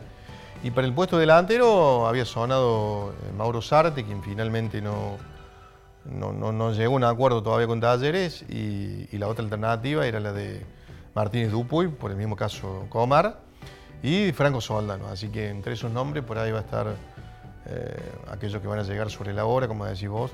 Y 0.64 0.72
para 0.72 0.88
el 0.88 0.94
puesto 0.94 1.18
delantero 1.18 2.08
había 2.08 2.26
sonado 2.26 3.12
eh, 3.12 3.34
Mauro 3.36 3.62
Sarte, 3.62 4.04
quien 4.04 4.22
finalmente 4.22 4.82
no, 4.82 5.18
no, 6.06 6.74
llegó 6.74 6.94
a 6.94 6.98
un 6.98 7.04
acuerdo 7.04 7.42
todavía 7.44 7.68
con 7.68 7.80
Talleres, 7.80 8.44
y, 8.50 9.18
la 9.18 9.28
otra 9.28 9.44
alternativa 9.44 10.06
era 10.06 10.20
la 10.20 10.34
de 10.34 10.66
Martínez 11.16 11.52
Dupuy, 11.52 11.88
por 11.88 12.12
el 12.12 12.18
mismo 12.18 12.36
caso 12.36 12.86
Comar, 12.90 13.40
y 14.02 14.32
Franco 14.34 14.60
Soldano. 14.60 15.08
Así 15.08 15.30
que 15.30 15.50
entre 15.50 15.74
esos 15.74 15.92
nombres 15.92 16.24
por 16.24 16.38
ahí 16.38 16.52
va 16.52 16.60
a 16.60 16.62
estar 16.62 16.96
eh, 17.68 18.12
aquellos 18.30 18.62
que 18.62 18.68
van 18.68 18.80
a 18.80 18.84
llegar 18.84 19.10
sobre 19.10 19.34
la 19.34 19.46
hora, 19.46 19.68
como 19.68 19.86
decís 19.86 20.10
vos. 20.10 20.32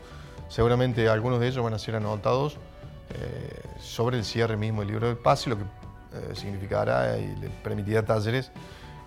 Seguramente 0.48 1.08
algunos 1.08 1.40
de 1.40 1.48
ellos 1.48 1.64
van 1.64 1.76
a 1.76 1.80
ser 1.80 1.96
anotados 1.96 2.58
eh, 3.14 3.62
sobre 3.80 4.18
el 4.18 4.26
cierre 4.26 4.58
mismo 4.58 4.82
del 4.82 4.90
libro 4.90 5.08
del 5.08 5.18
pase, 5.18 5.50
lo 5.52 5.58
que 5.58 5.64
eh, 5.64 6.34
significará 6.34 7.18
y 7.20 7.36
le 7.36 7.50
permitirá 7.50 8.00
a 8.00 8.06
Talleres 8.06 8.52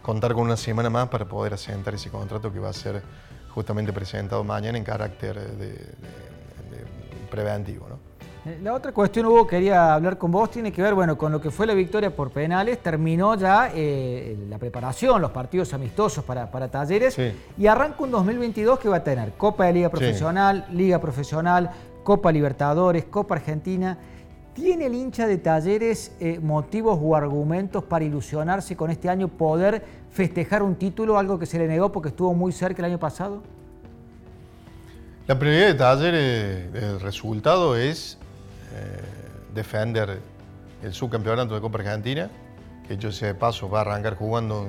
contar 0.03 0.35
con 0.35 0.45
una 0.45 0.57
semana 0.57 0.91
más 0.91 1.09
para 1.09 1.25
poder 1.25 1.55
asentar 1.55 1.95
ese 1.95 2.11
contrato 2.11 2.53
que 2.53 2.59
va 2.59 2.69
a 2.69 2.73
ser 2.73 3.03
justamente 3.51 3.93
presentado 3.93 4.43
mañana 4.45 4.79
en 4.79 4.85
carácter 4.85 5.39
de, 5.57 5.95
preventivo. 7.33 7.87
Eh, 8.45 8.59
la 8.63 8.75
otra 8.75 8.93
cuestión, 8.93 9.27
Hugo, 9.27 9.47
quería 9.47 9.95
hablar 9.95 10.19
con 10.19 10.31
vos, 10.31 10.51
tiene 10.51 10.71
que 10.71 10.83
ver 10.83 10.95
bueno, 10.95 11.17
con 11.17 11.33
lo 11.33 11.41
que 11.41 11.51
fue 11.51 11.67
la 11.67 11.73
victoria 11.73 12.15
por 12.15 12.31
penales. 12.31 12.83
Terminó 12.83 13.35
ya 13.37 13.71
eh, 13.75 14.37
la 14.51 14.59
preparación, 14.59 15.23
los 15.23 15.31
partidos 15.31 15.73
amistosos 15.73 16.25
para, 16.25 16.69
talleres 16.71 17.17
y 17.57 17.67
arranca 17.67 18.03
un 18.05 18.11
2022 18.11 18.79
que 18.79 18.89
va 18.89 18.97
a 18.97 19.05
tener 19.05 19.33
Copa 19.33 19.65
de 19.65 19.73
Liga 19.73 19.89
Profesional, 19.89 20.67
Liga 20.71 21.01
Profesional, 21.01 21.71
Copa 22.05 22.31
Libertadores, 22.31 23.07
Copa 23.07 23.37
Argentina. 23.37 23.97
¿Tiene 24.53 24.87
el 24.87 24.95
hincha 24.95 25.27
de 25.27 25.39
talleres 25.39 26.15
eh, 26.21 26.39
motivos 26.39 26.99
o 27.01 27.17
argumentos 27.17 27.85
para 27.85 28.05
ilusionarse 28.05 28.77
con 28.77 28.91
este 28.91 29.09
año 29.09 29.29
poder 29.29 29.83
festejar 30.11 30.63
un 30.63 30.75
título, 30.75 31.17
algo 31.17 31.39
que 31.39 31.47
se 31.47 31.59
le 31.59 31.67
negó 31.67 31.91
porque 31.91 32.11
estuvo 32.11 32.35
muy 32.35 32.53
cerca 32.53 32.83
el 32.83 32.87
año 32.87 32.99
pasado? 32.99 33.43
La 35.27 35.39
prioridad 35.39 35.67
de 35.67 35.75
talleres, 35.75 36.75
el 36.75 37.01
resultado 37.01 37.77
es 37.77 38.19
eh, 38.75 39.01
defender 39.55 40.19
el 40.83 40.93
subcampeonato 40.93 41.55
de 41.55 41.61
Copa 41.61 41.79
Argentina, 41.79 42.29
que 42.87 42.97
yo 42.97 43.13
sé 43.13 43.27
de 43.27 43.35
paso 43.35 43.71
va 43.71 43.79
a 43.79 43.83
arrancar 43.83 44.17
jugando 44.17 44.67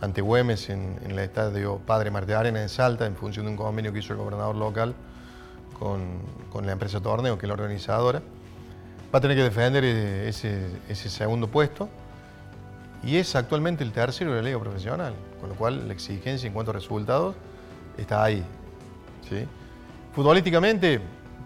ante 0.00 0.20
Güemes 0.20 0.70
en, 0.70 0.98
el 1.08 1.18
estadio 1.18 1.78
Padre 1.84 2.10
Marte 2.10 2.34
Arena 2.34 2.62
en 2.62 2.68
Salta, 2.68 3.06
en 3.06 3.16
función 3.16 3.46
de 3.46 3.50
un 3.50 3.56
convenio 3.56 3.92
que 3.92 3.98
hizo 3.98 4.12
el 4.12 4.18
gobernador 4.20 4.54
local 4.54 4.94
con, 5.78 6.20
con 6.52 6.66
la 6.66 6.72
empresa 6.72 7.00
Torneo, 7.00 7.36
que 7.36 7.46
es 7.46 7.48
la 7.48 7.54
organizadora 7.54 8.22
va 9.12 9.18
a 9.18 9.20
tener 9.20 9.36
que 9.36 9.42
defender 9.42 9.84
eh, 9.84 10.28
ese, 10.28 11.10
segundo 11.10 11.48
puesto 11.48 11.88
y 13.02 13.16
es 13.16 13.34
actualmente 13.34 13.82
el 13.82 13.92
tercero 13.92 14.30
de 14.30 14.36
la 14.36 14.42
liga 14.42 14.60
profesional, 14.60 15.14
con 15.40 15.48
lo 15.48 15.54
cual 15.56 15.88
la 15.88 15.94
exigencia 15.94 16.46
en 16.46 16.52
cuanto 16.52 16.70
a 16.70 16.74
resultados 16.74 17.34
está 17.96 18.22
ahí. 18.22 18.44
¿sí? 19.28 19.46
Futbolísticamente, 20.12 21.00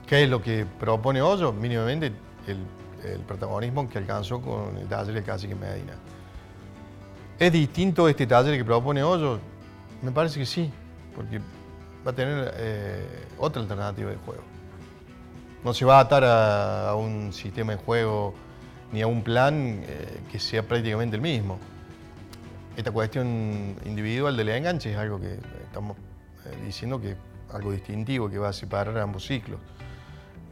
¿qué 0.06 0.24
es 0.24 0.28
lo 0.30 0.42
que 0.42 0.66
propone 0.78 1.20
Hoyo? 1.22 1.52
Mínimamente 1.52 2.12
el, 2.46 2.58
protagonismo 3.26 3.88
que 3.88 3.98
alcanzó 3.98 4.40
con 4.40 4.78
el 4.78 4.86
taller 4.88 5.14
de 5.14 5.22
Cacique 5.22 5.54
Medina. 5.54 5.92
¿Es 7.38 7.52
distinto 7.52 8.08
este 8.08 8.26
taller 8.26 8.56
que 8.56 8.64
propone 8.64 9.02
Hoyo? 9.02 9.38
Me 10.00 10.10
parece 10.10 10.40
que 10.40 10.46
sí, 10.46 10.70
porque 11.14 11.38
va 12.06 12.12
a 12.12 12.14
tener 12.14 12.54
eh, 12.56 13.26
otra 13.38 13.60
alternativa 13.60 14.10
de 14.10 14.16
juego 14.16 14.54
no 15.64 15.72
se 15.72 15.84
va 15.84 15.96
a 15.98 16.00
atar 16.00 16.24
a, 16.24 16.94
un 16.94 17.32
sistema 17.32 17.72
de 17.72 17.78
juego 17.78 18.34
ni 18.92 19.00
a 19.00 19.06
un 19.06 19.22
plan 19.22 19.82
eh, 19.82 20.20
que 20.30 20.38
sea 20.38 20.62
prácticamente 20.62 21.16
el 21.16 21.22
mismo. 21.22 21.58
Esta 22.76 22.90
cuestión 22.90 23.74
individual 23.86 24.36
del 24.36 24.50
enganche 24.50 24.92
es 24.92 24.98
algo 24.98 25.18
que 25.18 25.38
estamos 25.64 25.96
eh, 26.44 26.64
diciendo 26.66 27.00
que 27.00 27.16
algo 27.54 27.72
distintivo 27.72 28.28
que 28.28 28.38
va 28.38 28.48
a 28.48 28.52
separar 28.52 28.98
ambos 28.98 29.26
ciclos. 29.26 29.60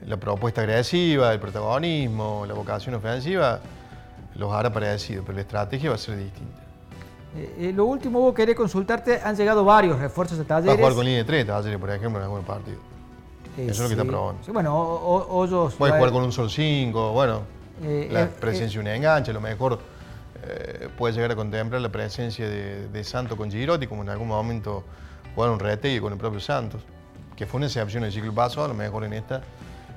La 0.06 0.16
propuesta 0.16 0.62
agresiva, 0.62 1.32
el 1.32 1.40
protagonismo, 1.40 2.44
la 2.46 2.54
vocación 2.54 2.94
ofensiva 2.94 3.60
los 4.34 4.52
hará 4.52 4.72
parecidos, 4.72 5.24
pero 5.24 5.36
la 5.36 5.42
estrategia 5.42 5.90
va 5.90 5.96
a 5.96 5.98
ser 5.98 6.16
distinta. 6.16 6.62
Eh, 7.36 7.72
lo 7.74 7.86
último, 7.86 8.20
vos 8.20 8.34
querés 8.34 8.56
consultarte, 8.56 9.20
han 9.22 9.36
llegado 9.36 9.64
varios 9.64 9.98
refuerzos 9.98 10.38
de 10.38 10.44
talleres. 10.44 10.70
Va 10.70 10.74
a 10.74 10.76
jugar 10.76 10.94
con 10.94 11.04
línea 11.04 11.18
de 11.20 11.24
tres 11.24 11.46
talleres, 11.46 11.78
por 11.78 11.90
ejemplo, 11.90 12.18
en 12.18 12.24
algunos 12.24 12.44
partidos. 12.44 12.80
Eso 13.56 13.70
es 13.70 13.80
lo 13.80 13.86
que 13.88 13.92
está 13.92 14.04
probando. 14.04 14.52
bueno, 14.52 14.74
Hoyos. 14.74 15.74
Puede 15.74 15.92
jugar 15.92 16.10
con 16.10 16.24
un 16.24 16.32
sol 16.32 16.50
5, 16.50 17.12
bueno, 17.12 17.42
eh, 17.82 18.08
la 18.10 18.22
eh, 18.22 18.30
presencia 18.40 18.80
de 18.80 18.88
un 18.88 18.94
enganche, 18.94 19.30
a 19.30 19.34
lo 19.34 19.40
mejor 19.40 19.78
eh, 20.42 20.88
puede 20.96 21.14
llegar 21.14 21.32
a 21.32 21.36
contemplar 21.36 21.80
la 21.80 21.90
presencia 21.90 22.48
de, 22.48 22.88
de 22.88 23.04
Santos 23.04 23.36
con 23.36 23.50
Girotti, 23.50 23.86
como 23.86 24.02
en 24.02 24.08
algún 24.08 24.28
momento 24.28 24.84
jugaron 25.34 25.58
y 25.82 26.00
con 26.00 26.12
el 26.12 26.18
propio 26.18 26.40
Santos, 26.40 26.82
que 27.36 27.46
fue 27.46 27.58
una 27.58 27.66
excepción 27.66 28.02
en 28.02 28.08
el 28.08 28.12
ciclo 28.12 28.34
pasado, 28.34 28.64
a 28.64 28.68
lo 28.68 28.74
mejor 28.74 29.04
en 29.04 29.14
esta 29.14 29.42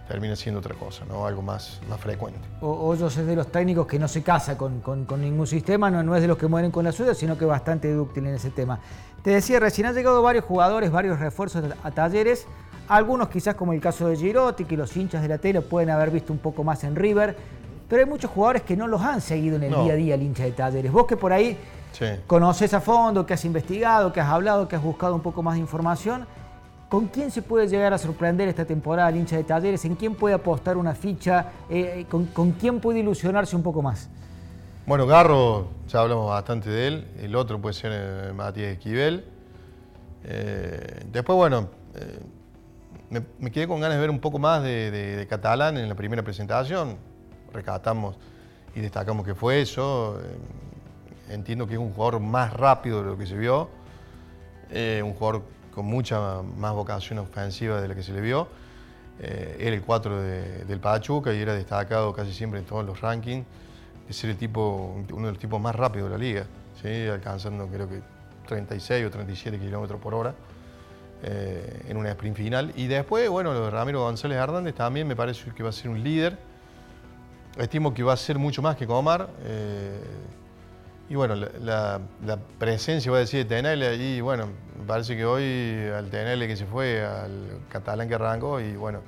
termina 0.08 0.36
siendo 0.36 0.60
otra 0.60 0.76
cosa, 0.76 1.04
¿no? 1.06 1.26
algo 1.26 1.42
más, 1.42 1.82
más 1.90 2.00
frecuente. 2.00 2.40
Hoyos 2.62 3.18
es 3.18 3.26
de 3.26 3.36
los 3.36 3.48
técnicos 3.48 3.88
que 3.88 3.98
no 3.98 4.08
se 4.08 4.22
casa 4.22 4.58
con, 4.58 4.82
ningún 5.20 5.48
sistema, 5.48 5.90
no, 5.90 6.04
no, 6.04 6.16
es 6.16 6.22
de 6.22 6.28
los 6.28 6.38
que 6.38 6.48
mueren 6.48 6.72
con 6.72 6.86
la 6.86 6.92
suya, 6.92 7.14
sino 7.14 7.38
que 7.38 7.46
es 7.46 7.50
bastante 7.50 7.92
dúctil 7.92 8.28
en 8.28 8.36
ese 8.36 8.52
tema. 8.52 8.80
Te 9.24 9.32
decía, 9.32 9.60
recién 9.60 9.88
han 9.88 9.96
llegado 9.96 10.22
varios 10.22 10.46
jugadores, 10.46 10.92
varios 10.92 11.20
refuerzos 11.20 11.64
a 11.84 11.92
talleres. 11.92 12.46
Algunos 12.88 13.30
quizás 13.30 13.56
como 13.56 13.74
el 13.74 13.82
caso 13.82 14.08
de 14.08 14.16
Girotti, 14.16 14.66
que 14.66 14.78
los 14.78 14.96
hinchas 14.96 15.24
de 15.24 15.28
la 15.28 15.40
tele 15.40 15.62
pueden 15.62 15.90
haber 15.90 16.12
visto 16.12 16.32
un 16.32 16.38
poco 16.38 16.64
más 16.64 16.84
en 16.84 16.96
River, 16.96 17.36
pero 17.90 18.04
hay 18.04 18.08
muchos 18.08 18.30
jugadores 18.30 18.62
que 18.62 18.78
no 18.78 18.88
los 18.88 19.02
han 19.02 19.22
seguido 19.22 19.56
en 19.56 19.64
el 19.64 19.72
día 19.72 19.94
a 19.94 19.96
día 19.96 20.16
el 20.16 20.22
hincha 20.22 20.44
de 20.44 20.52
talleres. 20.52 20.92
Vos 20.92 21.08
que 21.08 21.18
por 21.18 21.34
ahí 21.34 21.58
conoces 22.28 22.74
a 22.74 22.82
fondo, 22.82 23.26
que 23.26 23.34
has 23.34 23.46
investigado, 23.46 24.12
que 24.12 24.20
has 24.20 24.30
hablado, 24.30 24.68
que 24.68 24.76
has 24.76 24.84
buscado 24.84 25.16
un 25.16 25.22
poco 25.22 25.44
más 25.44 25.56
de 25.56 25.62
información, 25.62 26.28
¿con 26.90 27.08
quién 27.08 27.32
se 27.32 27.42
puede 27.42 27.68
llegar 27.68 27.94
a 27.94 27.98
sorprender 27.98 28.48
esta 28.48 28.66
temporada 28.66 29.10
el 29.10 29.18
hincha 29.18 29.38
de 29.38 29.44
talleres? 29.44 29.86
¿En 29.86 29.96
quién 29.96 30.16
puede 30.16 30.36
apostar 30.36 30.78
una 30.78 30.96
ficha? 30.96 31.52
Eh, 31.70 32.06
con, 32.10 32.52
quién 32.54 32.80
puede 32.80 33.00
ilusionarse 33.00 33.56
un 33.56 33.64
poco 33.64 33.82
más? 33.82 34.10
Bueno, 34.86 35.08
Garro, 35.08 35.68
ya 35.88 36.02
hablamos 36.02 36.30
bastante 36.30 36.70
de 36.70 36.88
él. 36.88 37.08
El 37.20 37.36
otro 37.36 37.60
puede 37.60 37.74
ser 37.74 37.92
eh, 37.94 38.34
Matías 38.34 38.74
Esquivel. 38.74 39.26
Eh, 40.24 41.06
después, 41.12 41.36
bueno, 41.36 41.70
me, 43.10 43.52
quedé 43.52 43.68
con 43.68 43.80
ganas 43.80 43.96
de 43.96 44.02
ver 44.02 44.10
un 44.10 44.20
poco 44.20 44.40
más 44.40 44.64
de, 44.64 45.26
catalán 45.30 45.78
en 45.78 45.90
la 45.90 45.96
primera 45.96 46.24
presentación. 46.24 46.98
Recatamos 47.52 48.18
y 48.76 48.82
destacamos 48.82 49.26
que 49.26 49.34
fue 49.34 49.62
eso. 49.62 50.20
Entiendo 51.30 51.68
que 51.68 51.74
es 51.74 51.80
un 51.80 51.94
jugador 51.94 52.20
más 52.20 52.54
rápido 52.54 53.02
de 53.02 53.10
lo 53.10 53.18
que 53.18 53.26
se 53.26 53.36
vio, 53.36 53.70
eh, 54.72 55.02
un 55.04 55.14
jugador 55.14 55.44
con 55.74 55.86
mucha 55.86 56.42
más 56.42 56.74
vocación 56.74 57.20
ofensiva 57.20 57.82
de 57.82 57.88
la 57.88 57.96
que 57.96 58.04
se 58.04 58.14
le 58.14 58.22
vio. 58.22 58.48
Eh, 59.20 59.58
era 59.60 59.76
el 59.76 59.82
4 59.82 60.22
del 60.22 60.80
Pachuca 60.80 61.34
y 61.34 61.42
era 61.42 61.54
destacado 61.54 62.14
casi 62.14 62.34
siempre 62.34 62.60
en 62.60 62.66
todos 62.66 62.86
los 62.86 63.00
rankings 63.00 63.46
de 64.08 64.14
ser 64.14 64.30
el 64.30 64.38
tipo, 64.38 64.96
uno 65.12 65.28
de 65.28 65.34
los 65.34 65.40
tipos 65.40 65.60
más 65.60 65.76
rápidos 65.76 66.10
de 66.10 66.18
la 66.18 66.24
liga, 66.24 66.46
¿sí? 66.82 67.08
alcanzando 67.08 67.68
creo 67.68 67.88
que 67.88 68.02
36 68.48 69.06
o 69.06 69.10
37 69.10 69.58
kilómetros 69.58 70.00
por 70.00 70.14
hora. 70.14 70.36
Eh, 71.24 71.86
en 71.88 71.98
una 71.98 72.12
sprint 72.12 72.38
final. 72.38 72.72
Y 72.76 72.88
después, 72.88 73.28
bueno, 73.30 73.52
lo 73.52 73.66
de 73.66 73.72
Ramiro 73.72 74.02
González 74.02 74.38
Hernández 74.38 74.76
también 74.76 75.08
me 75.08 75.16
parece 75.16 75.50
que 75.52 75.64
va 75.64 75.70
a 75.70 75.72
ser 75.72 75.90
un 75.90 76.04
líder. 76.04 76.38
Estimo 77.58 77.94
que 77.94 78.04
va 78.04 78.14
a 78.14 78.18
ser 78.18 78.38
mucho 78.38 78.62
más 78.62 78.76
que 78.76 78.86
Comar. 78.86 79.30
Eh, 79.44 80.00
y 81.08 81.16
bueno, 81.16 81.36
la, 81.36 82.00
presencia, 82.58 83.12
voy 83.12 83.18
a 83.18 83.22
decir, 83.22 83.46
de 83.46 83.56
Tenele 83.56 83.88
allí, 83.88 84.22
bueno, 84.22 84.48
me 84.80 84.86
parece 84.86 85.16
que 85.16 85.24
hoy 85.24 85.88
al 85.96 86.10
Tenele 86.10 86.48
que 86.48 86.56
se 86.56 86.66
fue, 86.66 87.06
al 87.06 87.60
Catalán 87.70 88.08
que 88.08 88.16
arrancó, 88.16 88.60
y 88.60 88.76
bueno, 88.76 89.02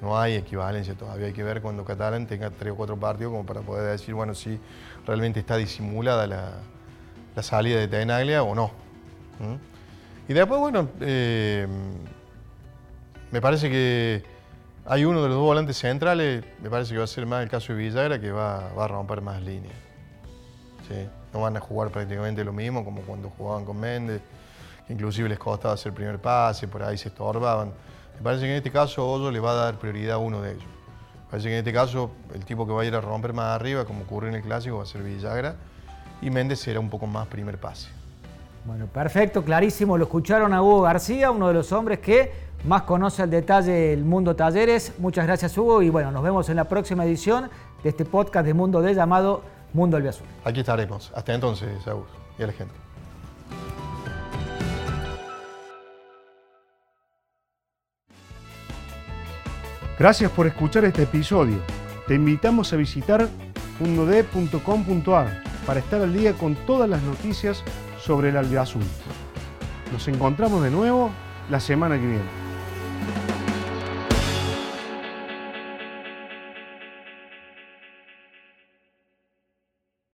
no 0.00 0.18
hay 0.18 0.34
equivalencia 0.34 0.94
todavía. 0.94 1.26
Hay 1.26 1.32
que 1.32 1.42
ver 1.42 1.60
cuando 1.60 1.84
Catalán 1.84 2.26
tenga 2.26 2.50
tres 2.50 2.72
o 2.72 2.76
cuatro 2.76 2.96
partidos 2.96 3.32
como 3.32 3.44
para 3.44 3.60
poder 3.60 3.90
decir, 3.92 4.14
bueno, 4.14 4.34
si 4.34 4.58
realmente 5.06 5.40
está 5.40 5.56
disimulada 5.56 6.26
la, 6.26 7.42
salida 7.42 7.78
de 7.78 7.88
Tenaglia 7.88 8.42
o 8.42 8.54
no. 8.54 8.70
Y 10.28 10.32
después, 10.32 10.58
bueno, 10.58 10.88
eh, 11.00 11.66
me 13.30 13.40
parece 13.40 13.68
que 13.68 14.22
hay 14.86 15.04
uno 15.04 15.22
de 15.22 15.28
los 15.28 15.36
dos 15.36 15.44
volantes 15.44 15.76
centrales, 15.76 16.44
me 16.62 16.70
parece 16.70 16.92
que 16.92 16.98
va 16.98 17.04
a 17.04 17.08
ser 17.08 17.26
más 17.26 17.42
el 17.42 17.48
caso 17.48 17.72
de 17.72 17.78
Villagra, 17.78 18.20
que 18.20 18.30
va, 18.32 18.70
a 18.70 18.88
romper 18.88 19.20
más 19.20 19.42
líneas. 19.42 19.74
No 21.32 21.40
van 21.40 21.56
a 21.56 21.60
jugar 21.60 21.90
prácticamente 21.90 22.44
lo 22.44 22.52
mismo 22.52 22.84
como 22.84 23.02
cuando 23.02 23.30
jugaban 23.30 23.64
con 23.64 23.78
Méndez, 23.78 24.20
que 24.86 24.92
inclusive 24.92 25.28
les 25.28 25.38
costaba 25.38 25.74
hacer 25.74 25.92
primer 25.92 26.18
pase, 26.20 26.68
por 26.68 26.82
ahí 26.82 26.98
se 26.98 27.08
estorbaban. 27.08 27.72
Me 28.16 28.22
parece 28.22 28.44
que 28.44 28.50
en 28.50 28.56
este 28.56 28.70
caso 28.70 29.08
Hoyo 29.10 29.30
le 29.30 29.40
va 29.40 29.52
a 29.52 29.54
dar 29.54 29.78
prioridad 29.78 30.16
a 30.16 30.18
uno 30.18 30.42
de 30.42 30.52
ellos. 30.52 30.64
Me 30.64 31.30
parece 31.30 31.48
que 31.48 31.54
en 31.54 31.58
este 31.60 31.72
caso 31.72 32.10
el 32.34 32.44
tipo 32.44 32.66
que 32.66 32.72
va 32.72 32.82
a 32.82 32.84
ir 32.84 32.94
a 32.94 33.00
romper 33.00 33.32
más 33.32 33.54
arriba, 33.54 33.84
como 33.84 34.02
ocurre 34.02 34.28
en 34.28 34.34
el 34.34 34.42
clásico, 34.42 34.76
va 34.76 34.82
a 34.82 34.86
ser 34.86 35.02
Villagra, 35.02 35.56
y 36.20 36.30
Méndez 36.30 36.60
será 36.60 36.78
un 36.78 36.90
poco 36.90 37.06
más 37.06 37.26
primer 37.26 37.58
pase. 37.58 37.88
Bueno, 38.64 38.86
perfecto, 38.86 39.42
clarísimo. 39.42 39.98
Lo 39.98 40.04
escucharon 40.04 40.52
a 40.52 40.62
Hugo 40.62 40.82
García, 40.82 41.32
uno 41.32 41.48
de 41.48 41.54
los 41.54 41.72
hombres 41.72 41.98
que 41.98 42.30
más 42.64 42.82
conoce 42.82 43.22
al 43.22 43.30
detalle 43.30 43.92
el 43.92 44.04
mundo 44.04 44.36
talleres. 44.36 44.92
Muchas 44.98 45.26
gracias, 45.26 45.58
Hugo. 45.58 45.82
Y 45.82 45.90
bueno, 45.90 46.12
nos 46.12 46.22
vemos 46.22 46.48
en 46.48 46.56
la 46.56 46.64
próxima 46.64 47.04
edición 47.04 47.50
de 47.82 47.88
este 47.88 48.04
podcast 48.04 48.46
de 48.46 48.54
Mundo 48.54 48.80
D 48.80 48.94
llamado 48.94 49.42
Mundo 49.72 49.96
Albiazul. 49.96 50.26
Aquí 50.44 50.60
estaremos. 50.60 51.12
Hasta 51.14 51.34
entonces, 51.34 51.82
Saúl, 51.82 52.06
y 52.38 52.42
a 52.42 52.46
la 52.46 52.52
gente. 52.52 52.74
Gracias 59.98 60.30
por 60.32 60.46
escuchar 60.46 60.84
este 60.84 61.02
episodio. 61.04 61.58
Te 62.08 62.14
invitamos 62.14 62.72
a 62.72 62.76
visitar 62.76 63.28
mundod.com.ar 63.78 65.42
para 65.66 65.80
estar 65.80 66.00
al 66.00 66.12
día 66.12 66.32
con 66.32 66.54
todas 66.66 66.88
las 66.88 67.02
noticias 67.02 67.62
sobre 68.00 68.30
el 68.30 68.36
albiazul. 68.36 68.82
Nos 69.92 70.08
encontramos 70.08 70.62
de 70.62 70.70
nuevo 70.70 71.10
la 71.50 71.60
semana 71.60 71.96
que 71.96 72.06
viene. 72.06 72.41